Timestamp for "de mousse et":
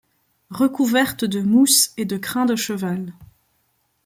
1.25-2.05